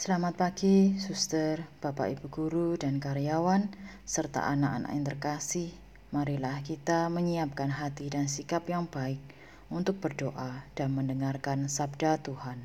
Selamat 0.00 0.32
pagi, 0.32 0.96
suster, 0.96 1.60
bapak 1.84 2.16
ibu 2.16 2.32
guru, 2.32 2.72
dan 2.72 3.04
karyawan, 3.04 3.68
serta 4.08 4.48
anak-anak 4.48 4.96
yang 4.96 5.04
terkasih. 5.04 5.68
Marilah 6.08 6.64
kita 6.64 7.12
menyiapkan 7.12 7.68
hati 7.68 8.08
dan 8.08 8.24
sikap 8.24 8.64
yang 8.64 8.88
baik 8.88 9.20
untuk 9.68 10.00
berdoa 10.00 10.64
dan 10.72 10.96
mendengarkan 10.96 11.68
sabda 11.68 12.16
Tuhan. 12.16 12.64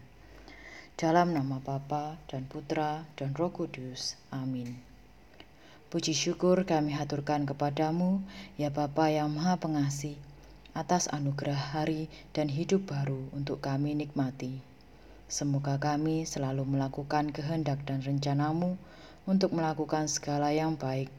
Dalam 0.96 1.36
nama 1.36 1.60
Bapa 1.60 2.16
dan 2.32 2.48
Putra 2.48 3.04
dan 3.20 3.36
Roh 3.36 3.52
Kudus. 3.52 4.15
Amin. 4.31 4.79
Puji 5.91 6.15
syukur 6.15 6.63
kami 6.63 6.95
haturkan 6.95 7.43
kepadamu, 7.43 8.23
ya 8.55 8.71
Bapa 8.71 9.11
yang 9.11 9.36
Maha 9.36 9.59
Pengasih, 9.59 10.15
atas 10.71 11.11
anugerah 11.11 11.75
hari 11.75 12.07
dan 12.31 12.47
hidup 12.47 12.88
baru 12.88 13.27
untuk 13.36 13.59
kami 13.59 13.91
nikmati. 13.91 14.75
Semoga 15.26 15.82
kami 15.82 16.21
selalu 16.30 16.78
melakukan 16.78 17.34
kehendak 17.34 17.82
dan 17.89 18.05
rencanamu 18.05 18.78
untuk 19.26 19.58
melakukan 19.58 20.05
segala 20.05 20.54
yang 20.54 20.77
baik 20.77 21.09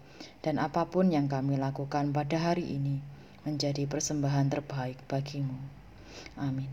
dan 0.47 0.63
apa 0.63 0.87
pun 0.87 1.11
yang 1.11 1.27
kami 1.27 1.59
lakukan 1.59 2.15
pada 2.15 2.39
hari 2.39 2.63
ini 2.63 3.03
menjadi 3.43 3.87
persembahan 3.91 4.47
terbaik 4.47 4.99
bagimu. 5.11 5.59
Amin. 6.39 6.71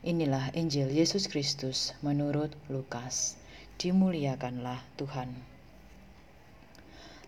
Inilah 0.00 0.56
Injil 0.56 0.88
Yesus 0.88 1.28
Kristus 1.28 1.92
menurut 2.00 2.48
Lukas. 2.72 3.36
Dimuliakanlah 3.76 4.80
Tuhan. 4.96 5.32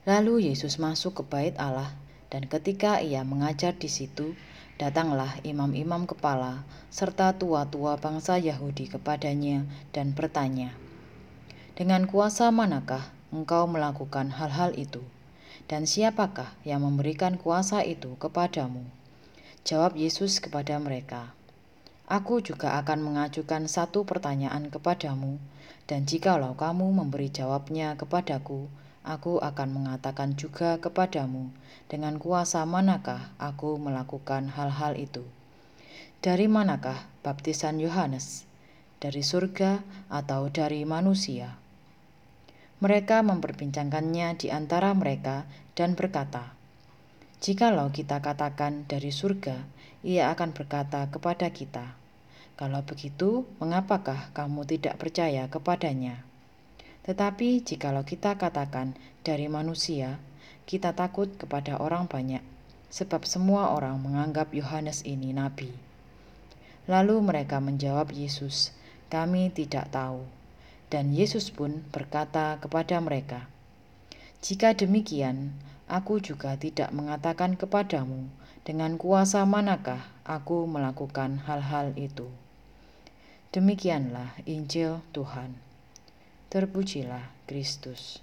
Lalu 0.09 0.49
Yesus 0.49 0.81
masuk 0.81 1.21
ke 1.21 1.23
bait 1.29 1.55
Allah 1.61 1.93
dan 2.33 2.49
ketika 2.49 3.05
ia 3.05 3.21
mengajar 3.29 3.77
di 3.77 3.93
situ, 3.93 4.33
datanglah 4.83 5.39
imam-imam 5.47 6.11
kepala 6.11 6.67
serta 6.91 7.39
tua-tua 7.39 8.03
bangsa 8.03 8.35
Yahudi 8.43 8.91
kepadanya 8.91 9.63
dan 9.95 10.11
bertanya, 10.11 10.75
"Dengan 11.79 12.11
kuasa 12.11 12.51
manakah 12.51 13.15
engkau 13.31 13.71
melakukan 13.71 14.35
hal-hal 14.35 14.75
itu? 14.75 15.07
Dan 15.71 15.87
siapakah 15.87 16.51
yang 16.67 16.83
memberikan 16.83 17.39
kuasa 17.39 17.87
itu 17.87 18.19
kepadamu?" 18.19 18.83
Jawab 19.63 19.95
Yesus 19.95 20.43
kepada 20.43 20.75
mereka, 20.83 21.31
Aku 22.11 22.43
juga 22.43 22.75
akan 22.83 23.07
mengajukan 23.07 23.71
satu 23.71 24.03
pertanyaan 24.03 24.67
kepadamu, 24.67 25.39
dan 25.87 26.03
jikalau 26.03 26.59
kamu 26.59 26.91
memberi 26.91 27.31
jawabnya 27.31 27.95
kepadaku, 27.95 28.67
aku 29.03 29.43
akan 29.43 29.75
mengatakan 29.75 30.39
juga 30.39 30.79
kepadamu, 30.79 31.51
dengan 31.91 32.19
kuasa 32.23 32.63
manakah 32.63 33.35
aku 33.39 33.79
melakukan 33.79 34.51
hal-hal 34.55 34.95
itu. 34.95 35.27
Dari 36.23 36.47
manakah 36.47 37.11
baptisan 37.27 37.83
Yohanes? 37.83 38.47
Dari 39.03 39.27
surga 39.27 39.83
atau 40.07 40.47
dari 40.47 40.87
manusia? 40.87 41.59
Mereka 42.79 43.27
memperbincangkannya 43.27 44.39
di 44.39 44.49
antara 44.55 44.95
mereka 44.95 45.47
dan 45.75 45.99
berkata, 45.99 46.55
"Jikalau 47.43 47.91
kita 47.91 48.23
katakan 48.23 48.87
dari 48.87 49.11
surga, 49.11 49.67
ia 50.07 50.31
akan 50.31 50.55
berkata 50.55 51.11
kepada 51.11 51.51
kita, 51.51 51.99
kalau 52.63 52.85
begitu, 52.87 53.49
mengapakah 53.59 54.31
kamu 54.37 54.63
tidak 54.69 55.01
percaya 55.01 55.49
kepadanya? 55.49 56.23
Tetapi 57.03 57.67
jikalau 57.67 58.07
kita 58.07 58.39
katakan 58.39 58.95
dari 59.27 59.51
manusia, 59.51 60.23
kita 60.71 60.95
takut 60.95 61.35
kepada 61.35 61.83
orang 61.83 62.07
banyak, 62.07 62.43
sebab 62.95 63.27
semua 63.27 63.75
orang 63.75 63.99
menganggap 63.99 64.55
Yohanes 64.55 65.03
ini 65.03 65.35
nabi. 65.35 65.75
Lalu 66.87 67.19
mereka 67.23 67.59
menjawab 67.59 68.15
Yesus, 68.15 68.71
"Kami 69.11 69.51
tidak 69.51 69.91
tahu." 69.91 70.23
Dan 70.93 71.11
Yesus 71.11 71.51
pun 71.51 71.83
berkata 71.91 72.61
kepada 72.63 73.01
mereka, 73.03 73.51
"Jika 74.45 74.75
demikian, 74.75 75.57
aku 75.91 76.23
juga 76.23 76.55
tidak 76.55 76.95
mengatakan 76.95 77.59
kepadamu 77.59 78.31
dengan 78.63 78.95
kuasa 78.95 79.43
manakah 79.43 80.07
aku 80.23 80.71
melakukan 80.71 81.43
hal-hal 81.49 81.95
itu." 81.99 82.31
Demikianlah 83.51 84.39
Injil 84.47 85.03
Tuhan. 85.11 85.72
Terpujilah 86.53 87.49
Kristus. 87.49 88.21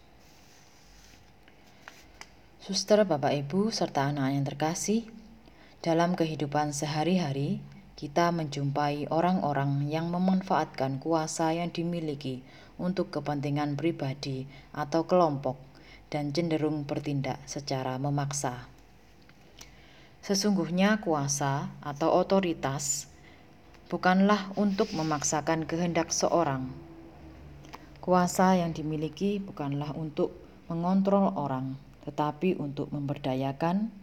Suster, 2.61 3.01
Bapak, 3.01 3.33
Ibu, 3.33 3.73
serta 3.73 4.05
anak 4.05 4.37
yang 4.37 4.45
terkasih, 4.45 5.09
dalam 5.81 6.13
kehidupan 6.13 6.69
sehari-hari 6.69 7.57
kita 7.97 8.29
menjumpai 8.29 9.09
orang-orang 9.09 9.89
yang 9.89 10.13
memanfaatkan 10.13 11.01
kuasa 11.01 11.57
yang 11.57 11.73
dimiliki 11.73 12.45
untuk 12.77 13.09
kepentingan 13.09 13.73
pribadi 13.73 14.45
atau 14.77 15.09
kelompok 15.09 15.57
dan 16.13 16.29
cenderung 16.29 16.85
bertindak 16.85 17.41
secara 17.49 17.97
memaksa. 17.97 18.69
Sesungguhnya 20.21 21.01
kuasa 21.01 21.73
atau 21.81 22.13
otoritas 22.13 23.09
bukanlah 23.89 24.53
untuk 24.53 24.93
memaksakan 24.93 25.65
kehendak 25.65 26.13
seorang. 26.13 26.88
Kuasa 28.09 28.57
yang 28.57 28.73
dimiliki 28.73 29.37
bukanlah 29.37 29.93
untuk 29.93 30.33
mengontrol 30.65 31.29
orang, 31.37 31.77
tetapi 32.09 32.57
untuk 32.57 32.89
memberdayakan, 32.89 33.93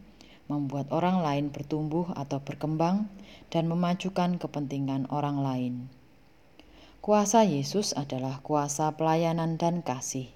membuat 0.46 0.94
orang 0.94 1.26
lain 1.26 1.50
bertumbuh 1.50 2.14
atau 2.14 2.38
berkembang, 2.38 3.10
dan 3.50 3.66
memajukan 3.66 4.38
kepentingan 4.38 5.10
orang 5.10 5.42
lain. 5.42 5.74
Kuasa 7.02 7.42
Yesus 7.50 7.98
adalah 7.98 8.38
kuasa 8.46 8.94
pelayanan 8.94 9.58
dan 9.58 9.82
kasih. 9.82 10.30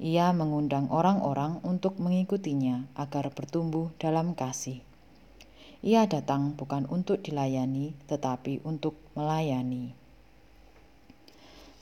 Ia 0.00 0.32
mengundang 0.32 0.88
orang-orang 0.88 1.60
untuk 1.68 2.00
mengikutinya 2.00 2.88
agar 2.96 3.28
bertumbuh 3.28 3.92
dalam 4.00 4.32
kasih. 4.32 4.80
Ia 5.84 6.08
datang 6.08 6.56
bukan 6.56 6.88
untuk 6.88 7.20
dilayani, 7.20 7.92
tetapi 8.08 8.64
untuk 8.64 8.96
melayani. 9.12 10.05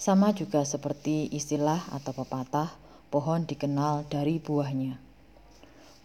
Sama 0.04 0.36
juga 0.36 0.68
seperti 0.68 1.32
istilah 1.32 1.80
atau 1.88 2.12
pepatah, 2.12 2.76
pohon 3.08 3.48
dikenal 3.48 4.04
dari 4.12 4.36
buahnya. 4.36 5.00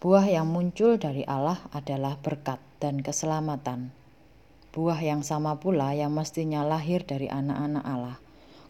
Buah 0.00 0.24
yang 0.24 0.48
muncul 0.48 0.96
dari 0.96 1.20
Allah 1.28 1.60
adalah 1.68 2.16
berkat 2.16 2.56
dan 2.80 3.04
keselamatan. 3.04 3.92
Buah 4.72 4.96
yang 5.04 5.20
sama 5.20 5.60
pula 5.60 5.92
yang 5.92 6.16
mestinya 6.16 6.64
lahir 6.64 7.04
dari 7.04 7.28
anak-anak 7.28 7.84
Allah. 7.84 8.16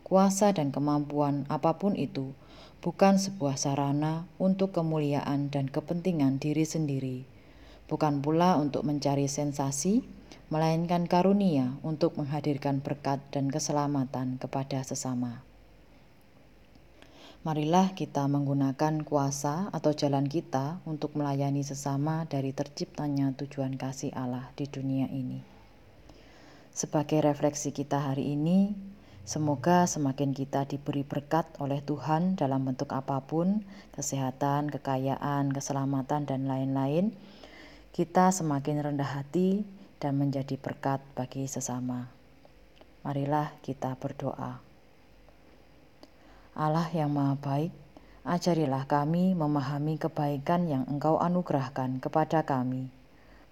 Kuasa 0.03 0.51
dan 0.51 0.75
kemampuan 0.75 1.47
apa 1.47 1.79
pun 1.79 1.95
itu 1.95 2.35
bukan 2.83 3.15
sebuah 3.23 3.55
sarana 3.55 4.27
untuk 4.35 4.75
kemuliaan 4.75 5.47
dan 5.55 5.71
kepentingan 5.71 6.43
diri 6.43 6.67
sendiri 6.67 7.23
bukan 7.91 8.23
pula 8.23 8.55
untuk 8.63 8.87
mencari 8.87 9.27
sensasi, 9.27 10.07
melainkan 10.47 11.11
karunia 11.11 11.75
untuk 11.83 12.15
menghadirkan 12.15 12.79
berkat 12.79 13.19
dan 13.35 13.51
keselamatan 13.51 14.39
kepada 14.39 14.87
sesama. 14.87 15.43
Marilah 17.43 17.97
kita 17.99 18.31
menggunakan 18.31 19.03
kuasa 19.03 19.75
atau 19.75 19.91
jalan 19.91 20.31
kita 20.31 20.79
untuk 20.87 21.19
melayani 21.19 21.67
sesama 21.67 22.29
dari 22.31 22.55
terciptanya 22.55 23.35
tujuan 23.35 23.75
kasih 23.75 24.15
Allah 24.15 24.55
di 24.55 24.71
dunia 24.71 25.11
ini. 25.11 25.43
Sebagai 26.71 27.19
refleksi 27.25 27.75
kita 27.75 27.99
hari 28.13 28.39
ini, 28.39 28.77
Semoga 29.21 29.87
semakin 29.87 30.35
kita 30.35 30.67
diberi 30.67 31.07
berkat 31.07 31.47
oleh 31.63 31.85
Tuhan 31.85 32.35
dalam 32.35 32.67
bentuk 32.67 32.91
apa 32.91 33.23
pun, 33.23 33.63
kesehatan, 33.95 34.73
kekayaan, 34.73 35.55
keselamatan, 35.55 36.27
dan 36.27 36.51
lain-lain, 36.51 37.15
kita 37.91 38.31
semakin 38.31 38.87
rendah 38.87 39.19
hati 39.19 39.67
dan 39.99 40.15
menjadi 40.15 40.55
berkat 40.55 41.03
bagi 41.19 41.51
sesama. 41.51 42.07
Marilah 43.03 43.51
kita 43.67 43.99
berdoa. 43.99 44.63
Allah 46.55 46.89
yang 46.95 47.11
Maha 47.11 47.35
Baik, 47.35 47.73
ajarilah 48.23 48.87
kami 48.87 49.35
memahami 49.35 49.99
kebaikan 49.99 50.71
yang 50.71 50.85
Engkau 50.87 51.19
anugerahkan 51.19 51.99
kepada 51.99 52.47
kami. 52.47 52.93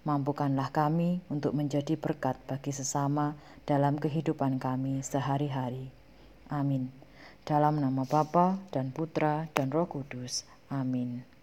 Mampukanlah 0.06 0.70
kami 0.70 1.20
untuk 1.26 1.52
menjadi 1.58 1.98
berkat 1.98 2.38
bagi 2.46 2.70
sesama 2.70 3.34
dalam 3.66 3.98
kehidupan 3.98 4.62
kami 4.62 5.02
sehari-hari. 5.02 5.90
Amin. 6.48 6.88
Dalam 7.44 7.80
nama 7.80 8.06
Bapa 8.06 8.60
dan 8.70 8.94
Putra 8.94 9.50
dan 9.56 9.72
Roh 9.72 9.88
Kudus. 9.88 10.44
Amin. 10.68 11.37